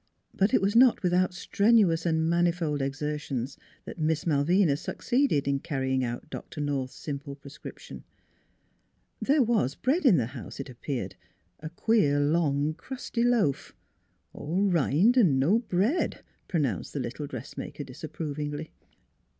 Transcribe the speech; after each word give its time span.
"But 0.32 0.54
it 0.54 0.62
was 0.62 0.76
not 0.76 1.02
without 1.02 1.34
strenuous 1.34 2.06
and 2.06 2.30
manifold 2.30 2.80
exertions 2.80 3.58
that 3.84 3.98
Miss 3.98 4.24
Malvina 4.24 4.76
succeeded 4.76 5.48
in 5.48 5.58
carrying 5.58 6.04
out 6.04 6.30
Doctor 6.30 6.60
North's 6.60 6.94
simple 6.94 7.34
prescription. 7.34 8.04
There 9.20 9.42
was 9.42 9.74
bread 9.74 10.06
in 10.06 10.18
the 10.18 10.26
house, 10.26 10.60
it 10.60 10.70
appeared, 10.70 11.16
a 11.58 11.70
queer 11.70 12.20
long 12.20 12.74
crusty 12.74 13.24
loaf." 13.24 13.74
All 14.32 14.70
rind 14.70 15.18
an' 15.18 15.40
no 15.40 15.58
bread," 15.58 16.22
pronounced 16.46 16.92
the 16.92 17.00
little 17.00 17.26
dressmaker 17.26 17.82
disapprovingly. 17.82 18.70